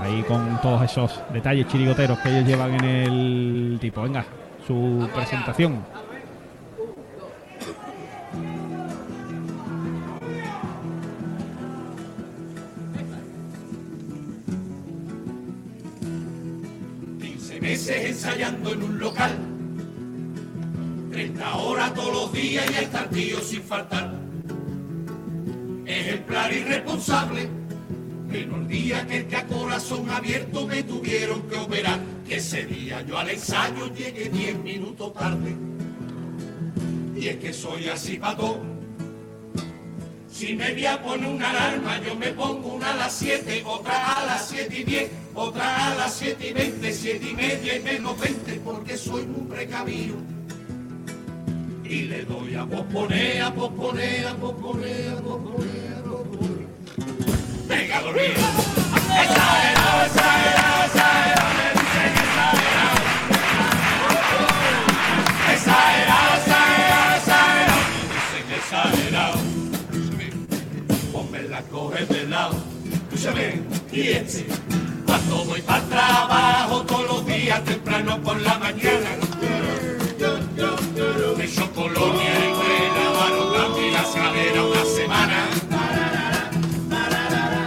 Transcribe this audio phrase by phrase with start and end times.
[0.00, 4.02] Ahí con todos esos detalles chirigoteros que ellos llevan en el tipo.
[4.02, 4.24] Venga,
[4.66, 5.84] su presentación.
[17.70, 19.38] Meses ensayando en un local.
[21.12, 24.12] 30 horas todos los días y estar tío sin faltar.
[25.86, 27.48] Ejemplar irresponsable.
[28.26, 32.00] Menos día que que a corazón abierto me tuvieron que operar.
[32.26, 35.54] Que ese día yo al ensayo llegué 10 minutos tarde.
[37.14, 38.60] Y es que soy así pato.
[40.28, 44.14] Si me voy a poner una alarma, yo me pongo una a las 7, otra
[44.14, 47.80] a las 7 y 10, otra a las 7 y 20, 7 y media y
[47.80, 50.16] menos 20, porque soy muy precavido.
[51.84, 56.66] Y le doy a posponer, a posponer, a posponer, a posponer, a posponer.
[57.68, 58.34] Venga, dormir.
[59.22, 63.00] Exagerado, exagerado, exagerado, me dicen exagerado.
[65.52, 69.60] Exagerado, exagerado, exagerado, me dicen exagerado
[71.12, 72.56] ponme la coge de lado.
[72.92, 74.46] Escúchame, y este,
[75.30, 79.10] cuando voy para trabajo todos los días temprano por la mañana.
[81.36, 85.48] Me echo colonia y buena mano, cambio la escalera una semana.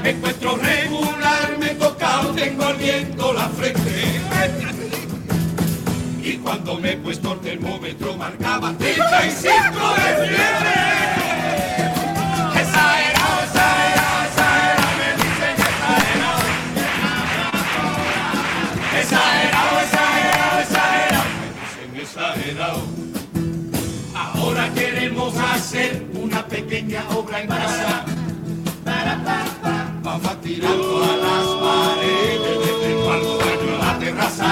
[0.04, 4.22] Me encuentro regular, me he tocado, tengo ardiendo la frente.
[6.22, 9.54] Y cuando me he puesto el termómetro marcaba 35
[9.96, 11.23] de fiebre.
[25.54, 28.06] Hacer una pequeña obra en casa.
[30.02, 34.50] Vamos a tirar todas las paredes desde el cuarto baño a la terraza.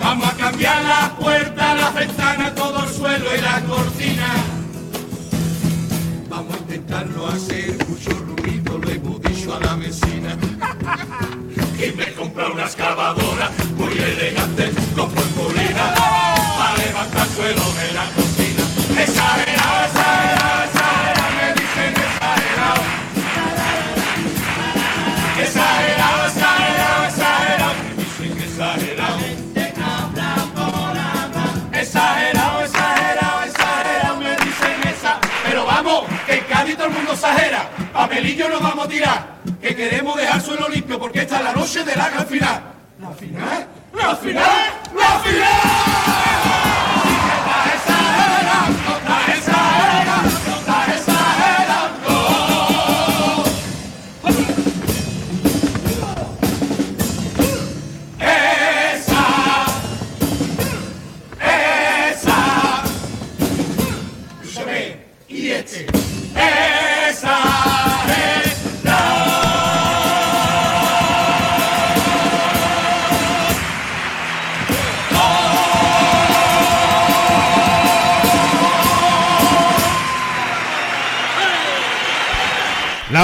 [0.00, 4.34] Vamos a cambiar la puerta, la ventana, todo el suelo y la cortina.
[6.28, 10.36] Vamos a intentarlo hacer mucho ruido, lo hemos dicho a la vecina.
[11.76, 13.33] Y me compré una excavadora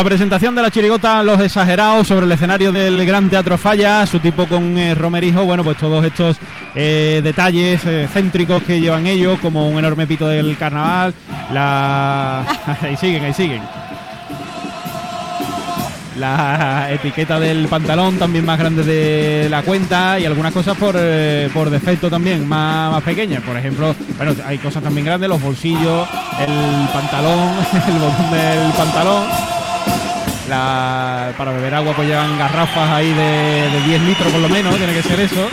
[0.01, 4.19] La presentación de la chirigota Los Exagerados sobre el escenario del Gran Teatro Falla, su
[4.19, 6.39] tipo con eh, Romerijo, bueno, pues todos estos
[6.75, 11.13] eh, detalles eh, céntricos que llevan ellos, como un enorme pito del carnaval,
[11.53, 12.47] la...
[12.81, 13.61] ahí siguen, ahí siguen.
[16.17, 21.51] La etiqueta del pantalón también más grande de la cuenta y algunas cosas por, eh,
[21.53, 23.43] por defecto también más, más pequeñas.
[23.43, 26.09] Por ejemplo, bueno, hay cosas también grandes, los bolsillos,
[26.41, 27.51] el pantalón,
[27.87, 29.50] el botón del pantalón.
[30.51, 34.77] La, para beber agua pues llevan garrafas ahí de, de 10 litros por lo menos,
[34.77, 35.49] tiene que ser eso.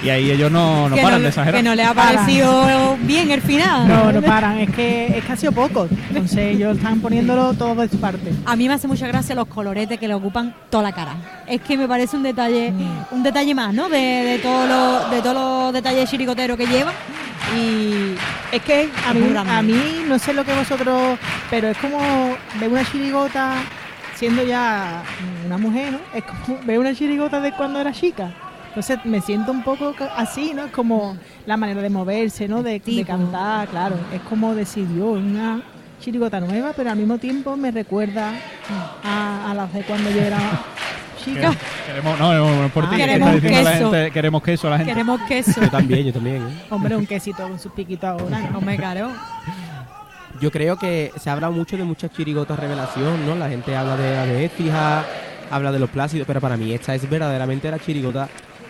[0.00, 1.60] Y ahí ellos no, no que, paran no, de exagerar.
[1.60, 3.88] que no le ha parecido bien el final.
[3.88, 5.88] No, no paran, es que es que ha sido poco.
[6.08, 8.32] Entonces ellos están poniéndolo todo de su parte.
[8.46, 11.16] A mí me hace mucha gracia los coloretes que le ocupan toda la cara.
[11.48, 12.72] Es que me parece un detalle,
[13.10, 13.88] un detalle más, ¿no?
[13.88, 16.94] De, de todos los, de todos los detalles chiricoteros que llevan.
[17.56, 18.14] Y
[18.52, 19.62] Es que a mí, a
[20.08, 21.18] no sé lo que vosotros,
[21.50, 21.98] pero es como
[22.60, 23.56] ver una chirigota
[24.14, 25.02] siendo ya
[25.46, 25.98] una mujer, ¿no?
[26.12, 28.32] Es como ver una chirigota de cuando era chica.
[28.68, 30.66] Entonces me siento un poco así, ¿no?
[30.66, 31.16] Es como
[31.46, 32.62] la manera de moverse, ¿no?
[32.62, 33.96] De, cantar, claro.
[34.12, 35.62] Es como decir, Dios, una
[36.00, 38.32] chirigota nueva, pero al mismo tiempo me recuerda
[39.02, 40.38] a, a las de cuando yo era
[41.34, 41.52] chica.
[41.86, 43.90] Queremos, no, no, no, por Ah, ti, que queremos la queso.
[43.92, 44.92] gente, queremos queso la gente.
[44.92, 45.60] queremos queso.
[45.60, 46.36] Yo también, yo también.
[46.46, 46.62] ¿eh?
[46.70, 48.40] Hombre, un quesito con sus piquitos ahora.
[48.50, 48.58] ¿no?
[48.58, 49.10] Hombre, claro.
[50.40, 53.34] Yo creo que se habla mucho de muchas chirigotas revelación, ¿no?
[53.34, 55.04] La gente habla de la de Écija,
[55.50, 58.28] habla de los plácidos, pero para mí esta es verdaderamente la chirigota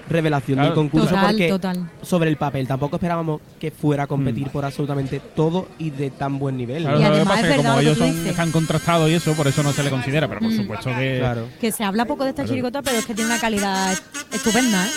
[0.09, 0.69] revelación Claro.
[0.71, 1.91] del concurso Total, porque total.
[2.03, 6.39] sobre el papel tampoco esperábamos que fuera a competir por absolutamente todo y de tan
[6.39, 6.83] buen nivel.
[6.83, 9.73] Claro, Y además es que como ellos son, están contrastados y eso, por eso no
[9.73, 10.57] se le considera, pero por Mm.
[10.57, 11.17] supuesto que...
[11.19, 11.47] Claro.
[11.61, 13.93] Que se habla poco de esta chirigota, pero es que tiene una calidad
[14.33, 14.91] estupenda, ¿eh?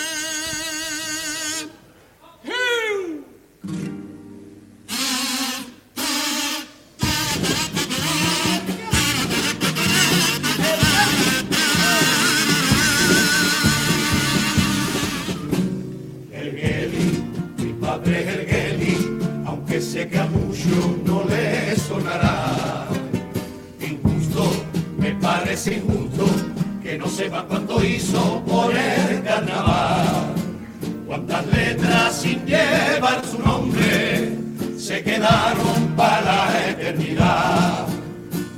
[35.04, 37.88] Quedaron para la eternidad.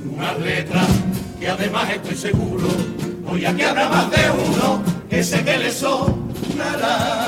[0.04, 0.86] Unas letras
[1.38, 2.68] que además estoy seguro,
[3.26, 7.24] hoy aquí habrá más de uno que sé que le sonará.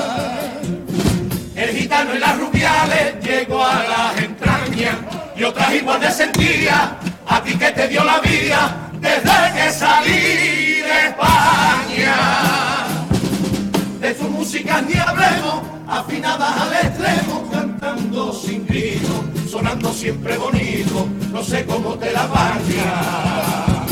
[1.55, 4.95] El gitano en las rubiales llegó a las entrañas
[5.35, 6.97] y otras igual de sentía
[7.27, 12.15] a ti que te dio la vida desde que salí de España.
[13.99, 17.49] De su música ni hablemos, afinadas al extremo,
[17.79, 23.91] cantando sin grito, sonando siempre bonito, no sé cómo te la bañas.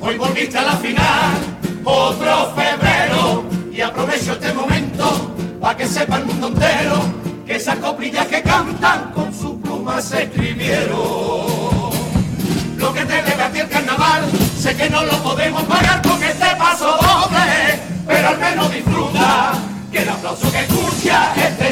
[0.00, 1.36] Hoy volviste a la final,
[1.84, 7.00] otro febrero, y aprovecho este momento para que sepa el mundo entero
[7.46, 10.98] que esas coplillas que cantan con sus plumas se escribieron.
[12.76, 16.22] Lo que te debe a ti el carnaval, sé que no lo podemos pagar con
[16.22, 19.52] este paso doble, pero al menos disfruta
[19.90, 21.67] que el aplauso que escucha, este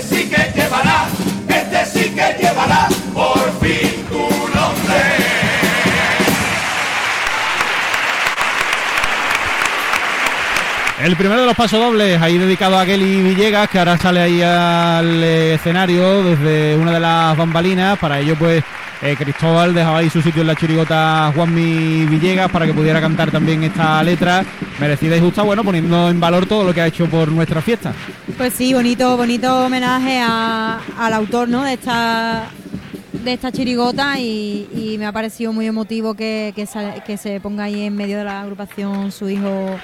[11.06, 15.22] El primero de los pasodobles, ahí dedicado a Kelly Villegas, que ahora sale ahí al
[15.22, 17.96] escenario desde una de las bambalinas.
[17.96, 18.64] Para ello, pues,
[19.02, 23.30] eh, Cristóbal dejaba ahí su sitio en la chirigota Juanmi Villegas para que pudiera cantar
[23.30, 24.44] también esta letra
[24.80, 27.92] merecida y justa, bueno, poniendo en valor todo lo que ha hecho por nuestra fiesta.
[28.36, 31.62] Pues sí, bonito, bonito homenaje a- al autor, ¿no?
[31.62, 32.46] De esta
[33.26, 37.82] de esta chirigota y, y me ha parecido muy emotivo que, que, se ponga ahí
[37.82, 39.76] en medio de la agrupación su hijo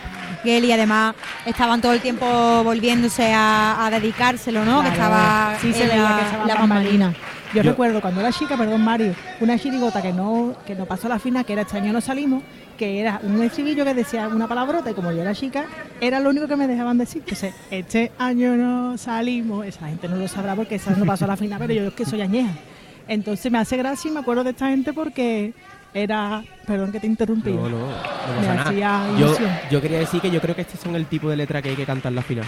[0.45, 0.71] Geli.
[0.71, 2.25] Además, estaban todo el tiempo
[2.63, 4.81] volviéndose a, a dedicárselo, ¿no?
[4.83, 7.07] Que estaba sí se en veía la, que estaba la en bambalina.
[7.07, 7.29] bambalina.
[7.53, 11.09] Yo, Yo- recuerdo cuando era chica, perdón Mario, una chirigota que no, que no pasó
[11.09, 12.45] a la final, que era este año no salimos,
[12.79, 15.65] que era un estribillo que decía una palabrota y como yo era chica,
[16.01, 17.23] era lo único que me dejaban decir.
[17.27, 21.29] Entonces, este año no salimos, esa gente no lo sabrá porque esa no pasó a
[21.29, 22.53] la final, pero yo es que soy añeja.
[23.09, 25.53] Entonces me hace gracia y me acuerdo de esta gente porque
[25.95, 27.51] era, perdón que te interrumpí.
[27.53, 28.81] No, no, no Me.
[28.81, 29.51] Yo, ilusión.
[29.71, 31.77] yo quería decir que yo creo que estos son el tipo de letra que hay
[31.77, 32.45] que cantar la final.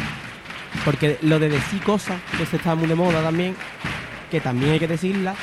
[0.84, 3.54] Porque lo de decir cosas, que se está muy de moda también,
[4.30, 5.34] que también hay que decirla,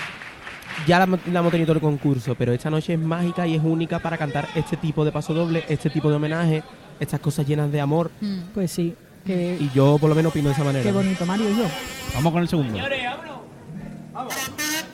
[0.87, 3.55] ya la, hemos- la hemos tenido todo el concurso, pero esta noche es mágica y
[3.55, 6.63] es única para cantar este tipo de paso doble, este tipo de homenaje,
[6.99, 8.11] estas cosas llenas de amor.
[8.19, 8.39] Mm.
[8.53, 10.83] Pues sí, que, Y yo por lo menos opino de esa manera.
[10.83, 11.65] qué bonito Mario y yo.
[12.15, 12.77] Vamos con el segundo.
[14.13, 14.90] Ahora me toca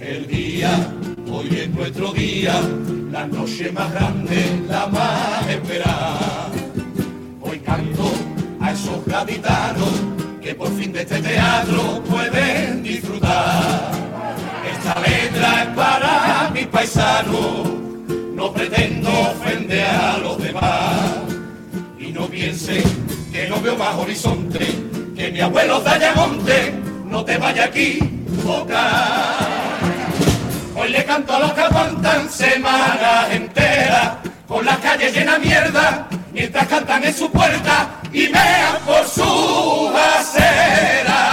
[0.00, 0.92] El día,
[1.30, 2.60] hoy es nuestro día,
[3.10, 6.50] la noche más grande, la más esperada.
[7.40, 8.12] Hoy canto
[8.60, 10.02] a esos gaditanos
[10.42, 13.97] que por fin de este teatro pueden disfrutar.
[14.88, 17.68] Esta letra es para mis paisanos,
[18.32, 20.94] no pretendo ofender a los demás.
[21.98, 22.82] Y no piense
[23.30, 24.66] que no veo más horizonte,
[25.14, 26.72] que mi abuelo Dayamonte
[27.04, 27.98] no te vaya aquí
[28.42, 29.36] tocar.
[30.74, 34.12] Hoy le canto a los que aguantan semanas enteras,
[34.46, 39.92] con las calles llenas de mierda, mientras cantan en su puerta y mean por su
[40.18, 41.28] acera.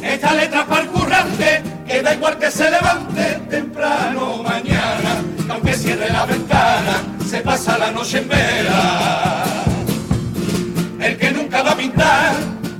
[0.00, 1.71] Esta letra es para el currante,
[2.02, 7.90] da igual que se levante temprano mañana, que aunque cierre la ventana, se pasa la
[7.90, 9.64] noche en vela.
[11.00, 12.32] El que nunca va a pintar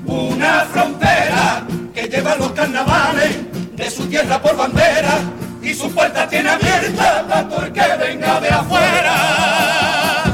[0.07, 1.65] una frontera
[1.95, 3.37] que lleva los carnavales
[3.77, 5.21] de su tierra por bandera
[5.63, 10.25] y su puerta tiene abierta para todo el que venga de afuera.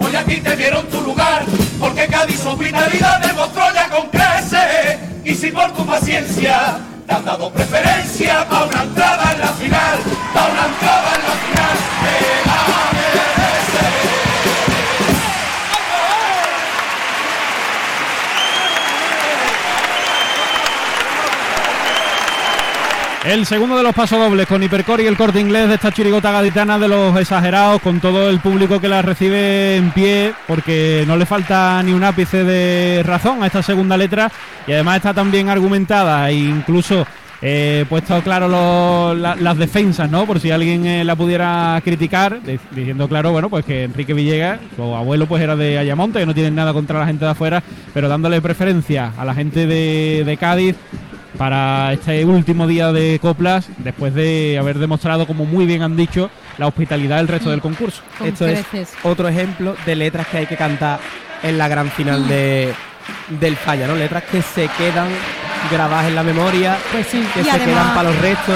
[0.00, 1.44] Hoy aquí te dieron tu lugar
[1.78, 6.78] porque Cádiz su vitalidad demostró ya con crece y si por tu paciencia
[7.12, 9.98] han dado preferencia para una entrada en la final,
[10.32, 11.01] para una entrada
[23.32, 26.78] El segundo de los pasodobles con Hipercor y el corte inglés de esta chirigota gaditana
[26.78, 31.24] de los exagerados, con todo el público que la recibe en pie, porque no le
[31.24, 34.30] falta ni un ápice de razón a esta segunda letra
[34.66, 37.06] y además está también argumentada e incluso
[37.40, 40.26] eh, puesto claro las defensas, ¿no?
[40.26, 42.38] Por si alguien eh, la pudiera criticar,
[42.70, 46.34] diciendo claro, bueno, pues que Enrique Villegas, su abuelo, pues era de Ayamonte, que no
[46.34, 47.62] tienen nada contra la gente de afuera,
[47.94, 50.76] pero dándole preferencia a la gente de Cádiz
[51.36, 56.30] para este último día de coplas, después de haber demostrado, como muy bien han dicho,
[56.58, 58.02] la hospitalidad del resto del concurso.
[58.18, 61.00] Con Esto es otro ejemplo de letras que hay que cantar
[61.42, 62.72] en la gran final de,
[63.40, 63.96] del falla, ¿no?
[63.96, 65.08] Letras que se quedan
[65.70, 67.24] grabadas en la memoria, Pues sí.
[67.34, 68.54] que Y se además- quedan para los restos.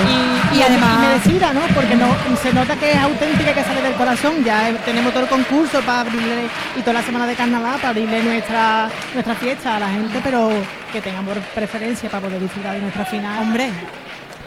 [0.52, 1.60] Y, Y además- merecida, ¿no?
[1.74, 2.06] Porque no,
[2.42, 4.44] se nota que es auténtica, que sale del corazón.
[4.44, 7.90] Ya eh, tenemos todo el concurso para abrirle y toda la semana de carnaval para
[7.90, 10.50] abrirle nuestra nuestra fiesta a la gente, pero
[10.92, 13.42] que tengamos preferencia para poder disfrutar de nuestra final.
[13.42, 13.70] Hombre,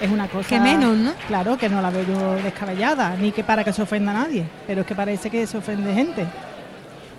[0.01, 0.47] es una cosa.
[0.49, 1.11] Que menos, ¿no?
[1.27, 4.45] Claro, que no la veo yo descabellada, ni que para que se ofenda a nadie,
[4.67, 6.25] pero es que parece que se ofende gente.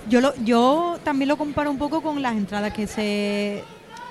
[0.08, 3.62] yo lo, yo también lo comparo un poco con las entradas que se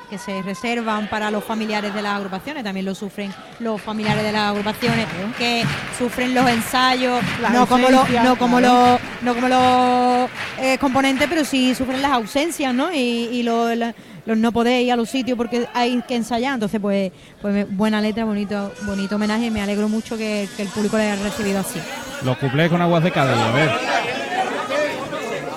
[0.10, 4.32] que se reservan para los familiares de las agrupaciones, también lo sufren los familiares de
[4.32, 5.06] las agrupaciones,
[5.38, 5.64] que
[5.98, 11.28] sufren los ensayos, La no como los, no como los, no como los eh, componentes,
[11.30, 12.92] pero sí sufren las ausencias, ¿no?
[12.94, 12.98] Y,
[13.32, 13.94] y lo- la-
[14.26, 17.12] los no poder ir a los sitios porque hay que ensayar, entonces pues,
[17.42, 21.12] pues buena letra, bonito, bonito homenaje, y me alegro mucho que, que el público le
[21.12, 21.80] haya recibido así.
[22.24, 23.70] Los cuplés con aguas de Cádiz, a ver.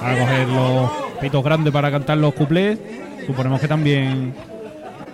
[0.01, 0.91] A coger los
[1.23, 2.79] pitos grandes para cantar los cuplés.
[3.26, 4.35] Suponemos que también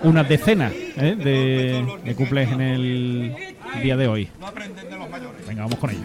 [0.02, 1.14] unas decenas ¿eh?
[1.16, 3.36] de, de cuplés en el
[3.82, 4.28] día de hoy.
[5.46, 6.00] Venga, vamos con ello.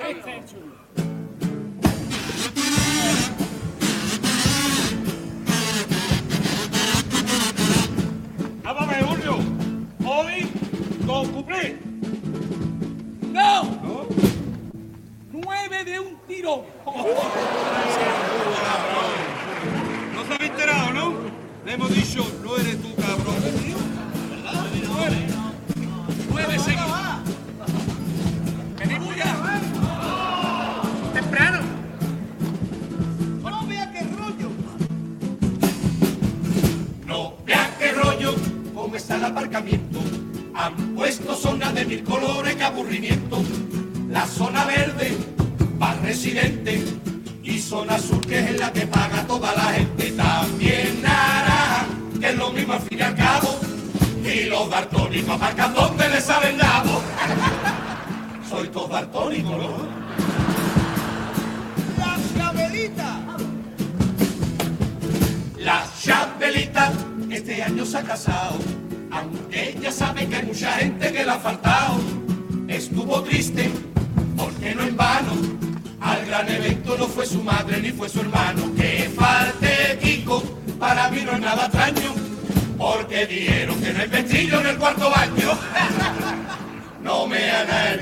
[0.00, 0.67] A
[15.84, 16.64] De un tiro.
[20.12, 21.12] No se había enterado, ¿no?
[21.64, 23.36] Le hemos dicho, no eres tú, cabrón.
[24.28, 24.66] ¿Verdad?
[24.88, 25.26] Nueve.
[26.30, 26.90] Nueve seguidos.
[28.76, 29.60] Venimos ya.
[31.14, 31.60] Temprano.
[33.42, 34.50] No vea qué rollo.
[37.06, 38.34] No vean qué rollo,
[38.74, 40.00] cómo está el aparcamiento.
[40.54, 43.40] Han puesto zona de mil colores, qué aburrimiento.
[47.98, 48.57] Y zona azul, que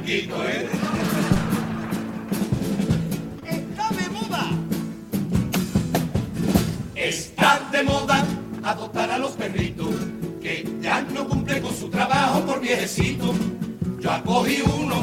[0.09, 0.69] ¿eh?
[3.45, 4.51] ¡Está de moda!
[6.95, 8.25] Está de moda
[8.63, 9.89] adoptar a los perritos
[10.41, 13.35] que ya no cumplen con su trabajo por viejecito.
[13.99, 15.03] Yo acogí uno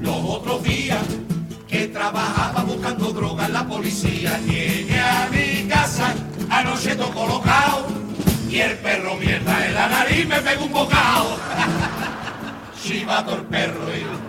[0.00, 1.04] los otros días
[1.66, 4.38] que trabajaba buscando droga en la policía.
[4.46, 6.14] Llegué a mi casa,
[6.48, 7.86] anoche todo colocado
[8.48, 11.38] y el perro mierda en la nariz me pegó un bocado.
[12.82, 13.88] Chivato el perro.
[13.90, 14.27] eh.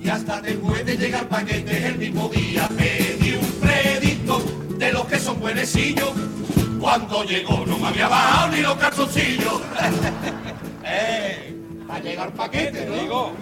[0.00, 2.68] Y hasta te puede llegar paquetes el mismo día.
[2.76, 4.42] Pedí un predicto
[4.78, 6.12] de los que son buenecillos.
[6.80, 9.60] Cuando llegó no me había bajado ni los calzoncillos.
[10.84, 11.54] ¡Eh!
[11.88, 12.94] A llegar paquete, ¿no?
[12.94, 13.32] Digo.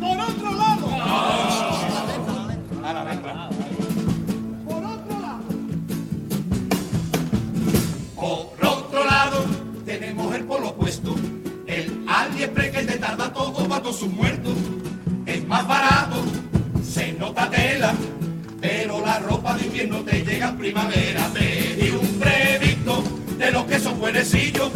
[0.00, 0.86] Por otro lado.
[4.64, 5.50] Por otro lado.
[8.16, 9.44] Por otro lado,
[9.84, 11.14] tenemos el polo opuesto.
[12.20, 14.52] El AliExpress que te tarda todo para todos sus muertos.
[15.24, 16.22] Es más barato,
[16.84, 17.94] se nota tela,
[18.60, 21.28] pero la ropa de invierno te llega en primavera.
[21.32, 23.02] Pedí un predicto
[23.38, 24.70] de los que son buenecillos.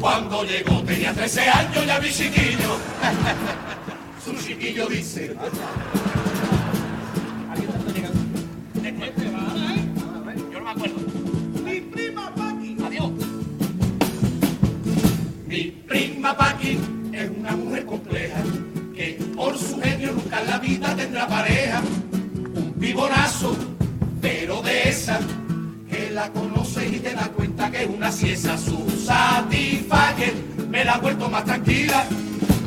[0.00, 2.78] Cuando llegó tenía 13 años ya mi chiquillo.
[4.24, 5.36] Su chiquillo dice.
[15.92, 16.78] Prima Paqui
[17.12, 18.40] es una mujer compleja
[18.94, 21.82] que por su genio nunca la vida tendrá pareja.
[22.54, 23.54] Un pibonazo,
[24.22, 25.20] pero de esa
[25.90, 28.56] que la conoces y te das cuenta que es una ciesa.
[28.56, 30.34] Su Satisfyer
[30.70, 32.06] me la ha vuelto más tranquila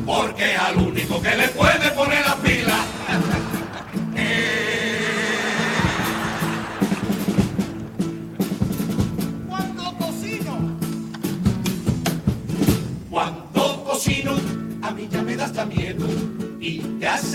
[0.06, 2.65] porque es al único que le puede poner las pilas.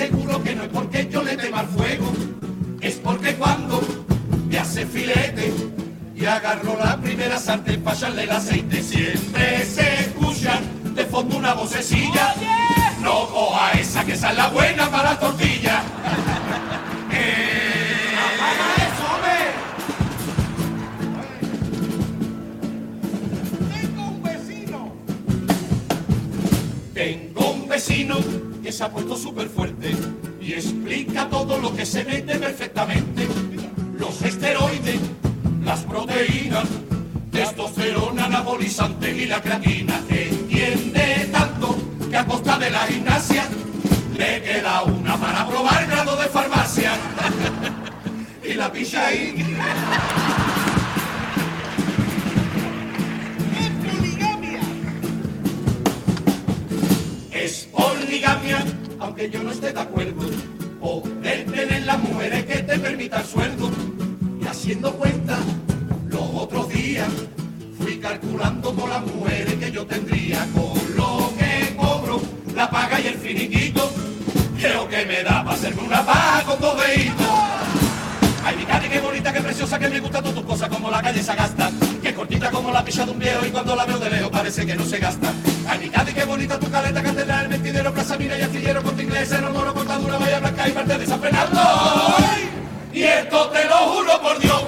[0.02, 2.12] Aseguro que no es porque yo le tema al fuego,
[2.82, 3.80] es porque cuando
[4.50, 5.54] me hace filete
[6.16, 10.60] y agarro la primera sartén para echarle el aceite, siempre se escucha
[10.96, 12.34] de fondo una vocecilla.
[13.00, 15.84] No coja esa que esa es la buena para las tortillas.
[17.14, 19.38] Eh, ¡Apaga eso, hombre!
[23.76, 24.96] Tengo un vecino.
[26.94, 28.40] Tengo un vecino
[28.82, 29.91] se ha puesto súper fuerte
[30.41, 33.28] y explica todo lo que se mete perfectamente.
[33.96, 35.00] Los esteroides,
[35.63, 36.67] las proteínas,
[37.32, 40.02] testosterona, anabolizantes y la creatina.
[40.10, 41.78] Entiende tanto
[42.10, 43.44] que a costa de la gimnasia
[44.17, 46.94] le queda una para probar grado de farmacia.
[48.44, 49.46] y la picha ahí.
[53.54, 54.62] Es poligamia.
[57.32, 58.71] Es poligamia,
[59.12, 60.21] aunque yo no esté de acuerdo.
[60.80, 63.69] Poder tener las mujeres que te permitan sueldo.
[64.41, 65.38] Y haciendo cuenta,
[66.08, 67.10] los otros días
[67.78, 70.47] fui calculando con las mujeres que yo tendría.
[70.54, 72.21] Con lo que cobro,
[72.56, 73.91] la paga y el finiquito.
[74.58, 77.28] Creo que me da para hacerme una paja con dos deditos.
[78.45, 81.02] Ay, mi Cari, qué bonita, qué preciosa, que me gusta todas tus cosas como la
[81.02, 81.69] calle se gasta.
[82.22, 84.76] Cortita como la picha de un viejo y cuando la veo de lejos parece que
[84.76, 85.34] no se gasta.
[85.68, 89.32] Ay, mi qué bonita tu caleta, catedral, mentidero, plaza mira y astillero con tu inglés,
[89.32, 91.06] en moro, cortadura, vaya blanca y parte de
[92.94, 94.64] Y esto te lo juro por Dios,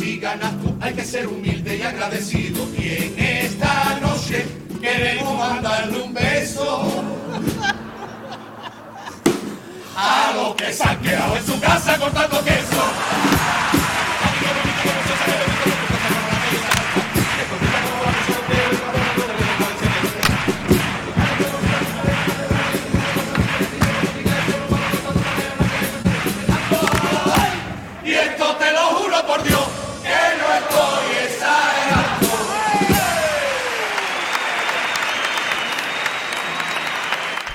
[0.00, 2.66] Si ganas tú, hay que ser humilde y agradecido.
[2.74, 4.46] Y en esta noche
[4.80, 7.04] queremos mandarle un beso
[9.94, 13.29] a lo que se ha quedado en su casa cortando queso.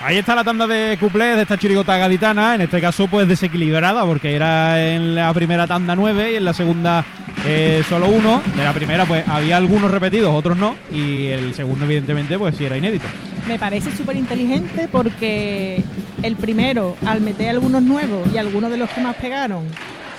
[0.05, 4.05] Ahí está la tanda de cuplés de esta chirigota gaditana, en este caso pues desequilibrada,
[4.05, 7.03] porque era en la primera tanda nueve y en la segunda
[7.43, 8.39] eh, solo uno.
[8.55, 12.65] De la primera pues había algunos repetidos, otros no, y el segundo evidentemente pues sí
[12.65, 13.07] era inédito.
[13.47, 15.83] Me parece súper inteligente porque
[16.21, 19.65] el primero, al meter algunos nuevos y algunos de los que más pegaron,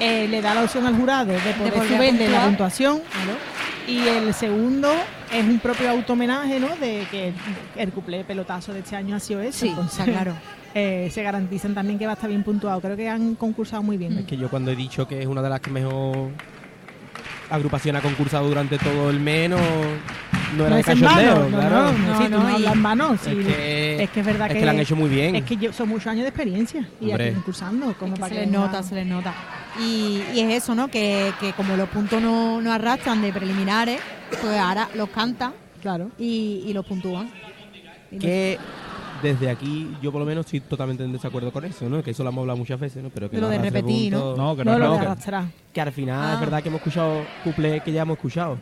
[0.00, 3.02] eh, le da la opción al jurado de poder subirle la puntuación.
[3.86, 4.92] Y el segundo
[5.32, 6.68] es un propio auto-homenaje, ¿no?
[6.76, 7.32] De que
[7.76, 9.60] el cuplé pelotazo de este año ha sido ese.
[9.60, 10.34] Sí, Entonces, claro.
[10.74, 12.80] eh, se garantizan también que va a estar bien puntuado.
[12.80, 14.18] Creo que han concursado muy bien.
[14.18, 16.30] Es que yo cuando he dicho que es una de las que mejor
[17.50, 19.56] agrupación ha concursado durante todo el mes, no,
[20.56, 21.76] no era No de cachondeo, no, claro.
[21.76, 23.30] no, no, No, sí, no, no y- en vano, sí.
[23.30, 25.36] Es que, es que es verdad es que, que lo han hecho muy bien.
[25.36, 27.26] Es que yo, son muchos años de experiencia y Hombre.
[27.26, 27.94] aquí concursando.
[27.98, 29.32] Como Es que para se les nota, se les nota.
[29.80, 30.88] Y, y es eso, ¿no?
[30.88, 36.10] Que, que como los puntos no, no arrastran de preliminares, pues ahora los cantan Claro.
[36.18, 37.30] y, y los puntúan.
[38.18, 38.58] Que
[39.22, 42.02] desde aquí yo por lo menos estoy totalmente en desacuerdo con eso, ¿no?
[42.02, 43.10] Que eso lo hemos hablado muchas veces, ¿no?
[43.10, 44.36] Pero que Lo no de repetir, ¿no?
[44.36, 45.44] No, que No, no, lo no, de que- arrastrar.
[45.72, 46.34] Que al final Ah.
[46.34, 48.58] es verdad que hemos escuchado cuplés que ya hemos escuchado.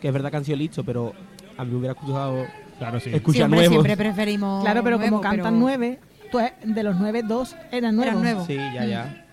[0.00, 1.12] Que es verdad que han sido listos, pero
[1.56, 2.46] a mí me hubiera gustado
[2.78, 3.10] Claro, sí.
[3.12, 3.84] escuchar siempre, nuevos.
[3.84, 4.62] siempre preferimos.
[4.64, 5.98] Claro, pero como cantan pero- nueve,
[6.30, 8.12] pues de los nueve, dos eran nuevos.
[8.12, 8.46] Eran nuevos.
[8.46, 9.24] Sí, ya, ya.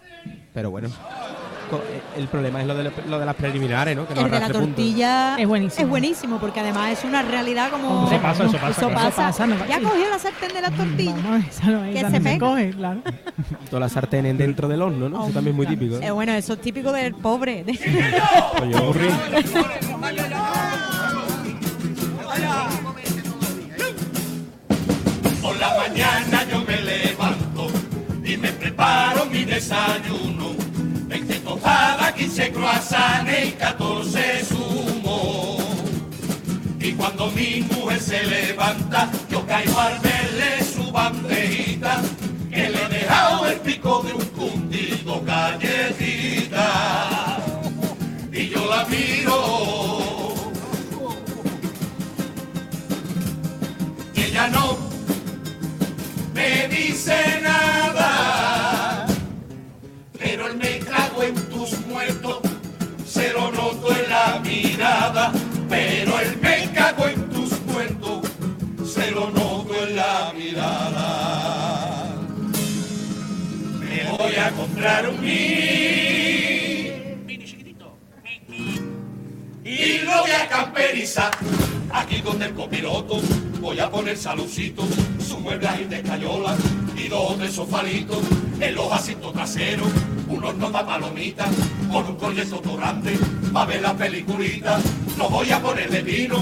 [0.53, 0.89] Pero bueno.
[1.71, 4.07] Eh, El problema es lo de, lo de las preliminares, ¿no?
[4.07, 5.83] Que no El de la tortilla Es buenísimo.
[5.83, 8.07] es buenísimo porque además es una realidad como.
[8.11, 8.93] Eso pasa, eso pasa, Eso claro.
[8.93, 9.29] pasa.
[9.29, 11.15] Eso pasa, no, ya cogió la sartén de la tortilla.
[11.23, 12.39] Vamos, esa no, Que esa se no se pega.
[12.39, 13.01] coge, claro.
[13.69, 15.23] Todas las sartenes dentro del horno, ¿no?
[15.25, 15.97] Eso también es muy típico.
[16.01, 17.65] Eh, bueno, eso es típico del pobre.
[25.41, 27.67] Por la mañana yo me levanto
[28.23, 30.34] y me preparo mi desayuno.
[31.65, 35.57] 20 tostadas, 15 croissants y 14 zumo.
[36.79, 42.01] Y cuando mi mujer se levanta, yo caigo al verle su bandejita,
[42.51, 46.67] que le he dejado el pico de un cundido galletita.
[48.31, 50.35] Y yo la miro.
[54.13, 54.84] Y ella no
[74.55, 75.65] comprar un mini
[79.63, 81.31] y lo voy a camperizar.
[81.91, 83.19] Aquí con el copiloto
[83.59, 84.83] voy a poner salucito,
[85.19, 86.55] su mueble ahí de escayola
[86.95, 88.19] y dos o tres sofalitos
[88.59, 89.87] en los asientos traseros,
[90.27, 91.49] un horno de palomitas
[91.91, 93.17] con un proyecto grande
[93.51, 94.79] para ver la peliculita.
[95.17, 96.37] No voy a poner de vino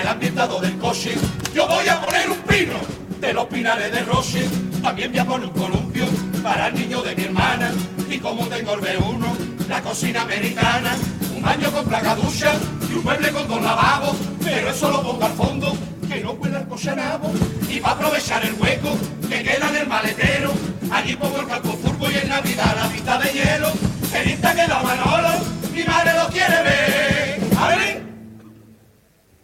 [0.00, 1.14] el ambientado del coche,
[1.54, 2.74] yo voy a poner un pino
[3.20, 4.46] de los pinares de Roche.
[4.82, 6.04] También voy a poner un columpio
[6.46, 7.72] para el niño de mi hermana.
[8.08, 10.96] Y como tengo el B1, la cocina americana,
[11.34, 12.52] un baño con placa ducha
[12.88, 14.16] y un mueble con dos lavabos.
[14.44, 15.76] Pero eso lo pongo al fondo,
[16.08, 17.32] que no pueda el cochanabo.
[17.68, 18.96] Y para aprovechar el hueco
[19.28, 20.52] que queda en el maletero,
[20.92, 23.72] allí pongo el campo furbo y en Navidad la pista de hielo.
[24.14, 25.28] El Insta que la Manolo,
[25.74, 27.40] mi madre lo quiere ver.
[27.58, 28.02] A ver,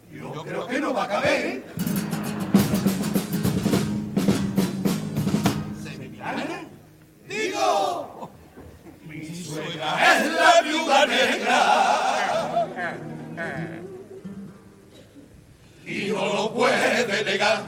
[0.09, 1.62] yo creo que no va a caber, ¿eh?
[9.59, 11.59] Es la viuda negra.
[15.85, 17.63] Y no lo puede negar.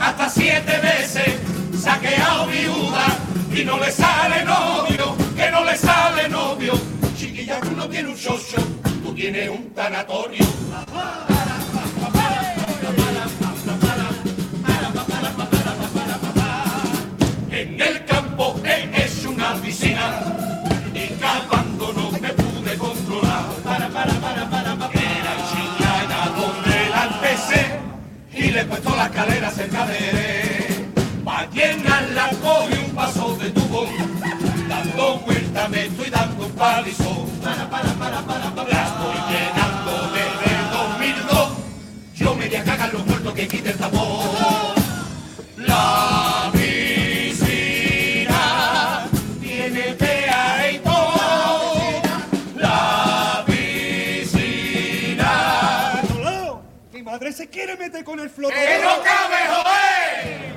[0.00, 1.34] Hasta siete veces
[1.78, 3.06] saqueado viuda
[3.54, 6.72] y no le sale novio, que no le sale novio.
[7.16, 8.62] Chiquilla, tú no tienes un chocho,
[9.02, 10.44] tú tienes un tanatorio.
[17.50, 18.97] En el campo he hecho
[19.38, 20.20] una piscina
[20.92, 23.44] y cavando no me pude controlar.
[23.62, 24.92] Para, para, para, para, para.
[24.92, 27.80] Era donde la empecé
[28.32, 30.88] y le puesto la escalera cerca de.
[31.24, 33.86] Pa' llenarla cogí un paso de tubo,
[34.68, 37.28] dando vuelta me estoy dando un palizón.
[37.42, 38.82] Para, para, para, para, para.
[38.90, 41.48] Estoy llenando desde el 2002.
[42.16, 44.27] Yo me voy a cagar los muertos que quite el tapón.
[58.04, 58.56] Con el flotón.
[58.56, 60.54] ¡Que no cabe, joder!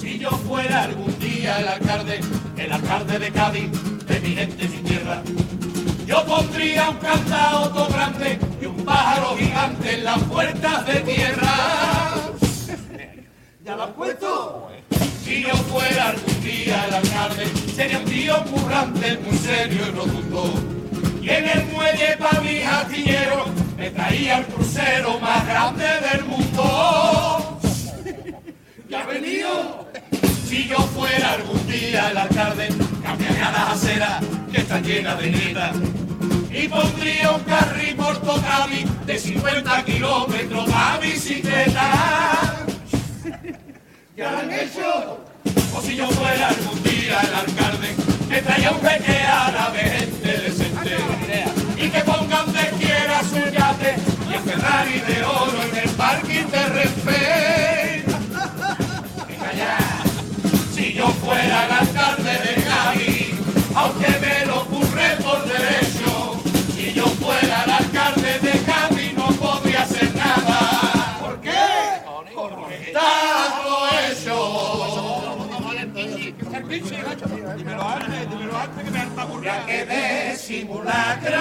[0.00, 2.20] Si yo fuera algún día el alcalde,
[2.56, 3.70] el alcalde de Cádiz,
[4.06, 5.22] de mi gente, mi tierra,
[6.06, 11.54] yo pondría un cantao grande y un pájaro gigante en las puertas de tierra.
[13.64, 14.68] ¿Ya lo has puesto?
[15.24, 20.54] Si yo fuera algún día el alcalde, sería un tío currante, muy serio y rotundo.
[21.20, 27.60] Y en el muelle para mis astilleros me traía el crucero más grande del mundo.
[28.88, 29.88] ¿Ya ha venido?
[30.46, 32.68] Si yo fuera algún día el alcalde,
[33.02, 35.72] cambiaría las aceras que están llenas de nieta
[36.52, 42.64] y pondría un carril por Tocabi de 50 kilómetros a bicicleta.
[44.16, 45.24] ¿Ya lo han hecho?
[45.76, 47.94] O si yo fuera algún día el alcalde,
[48.28, 50.63] me traía un jeque árabe, gente y
[51.94, 53.94] que pongan de quiera su yate
[54.28, 58.04] y el Ferrari de oro en el parking de Renfe.
[59.28, 59.78] Venga ya.
[60.74, 63.34] Si yo fuera el alcalde de Cádiz,
[63.76, 65.93] aunque me lo ocurre por derecho,
[76.84, 81.38] Dímelo antes, dímelo antes que me harta que de simulacro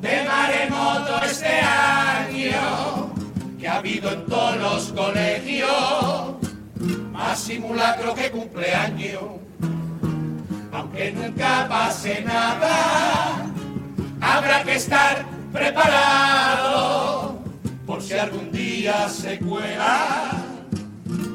[0.00, 3.12] de maremoto este año
[3.58, 6.34] que ha habido en todos los colegios
[7.12, 9.22] más simulacro que cumpleaños
[10.72, 13.52] aunque nunca pase nada
[14.22, 17.38] habrá que estar preparado
[17.84, 20.42] por si algún día se cuela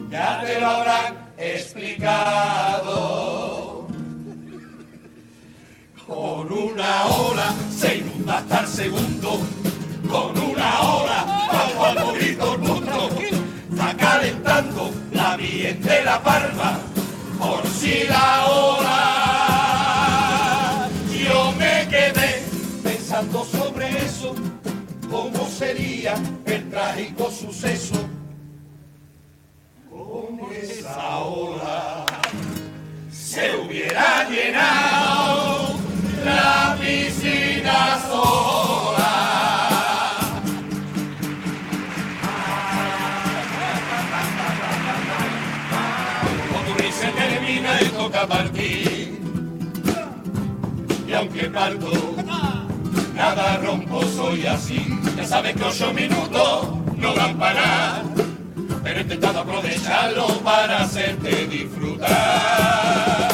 [0.09, 3.35] ya te lo habrán explicado
[6.07, 9.39] con una ola se inunda hasta el segundo.
[10.09, 13.09] Con una ola bajo al morir todo el mundo.
[13.71, 16.79] Está calentando la bien de la palma.
[17.39, 18.99] Por si la ola.
[21.11, 22.43] Yo me quedé
[22.83, 24.35] pensando sobre eso.
[25.09, 26.13] ¿Cómo sería
[26.45, 27.95] el trágico suceso?
[53.15, 54.85] Nada rompo, soy así.
[55.15, 58.03] Ya sabes que ocho minutos no dan para
[58.83, 63.31] pero he intentado aprovecharlo para hacerte disfrutar.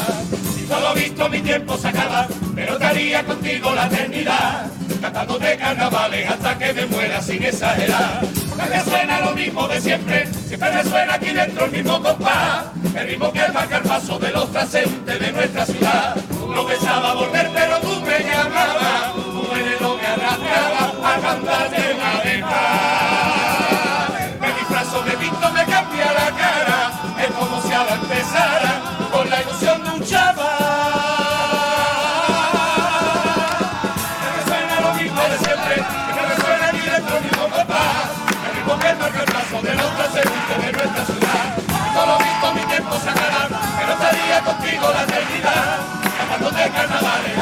[0.54, 4.66] Si solo visto mi tiempo se acaba, pero estaría contigo la eternidad,
[5.02, 8.22] cantándote carnavales hasta que me muera sin exagerar.
[8.48, 13.08] Porque suena lo mismo de siempre, siempre me suena aquí dentro el mismo compás, el
[13.08, 16.16] ritmo que marca el paso de los transeúntes de nuestra ciudad.
[16.54, 22.40] No pensaba volver, pero tú me llamabas, tu veneno me arrastraba a cantarte una vez
[22.42, 24.10] más.
[24.40, 26.92] Me disfrazo, me pinto, me cambia la cara.
[27.18, 28.72] Es como si ahora empezara
[29.10, 30.46] con la ilusión de un chaval.
[34.20, 38.08] Que me suena lo mismo de siempre, que me suena ni dentro ni con compás.
[38.44, 41.46] El ritmo que marca el paso de los transeúntes de nuestra ciudad.
[41.94, 43.48] Solo visto mi tiempo se acabar,
[43.78, 45.78] pero estaría contigo la eternidad.
[46.18, 47.41] Cantándote carnavales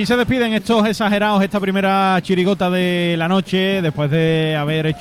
[0.00, 4.98] Así se despiden estos exagerados esta primera chirigota de la noche, después de haber hecho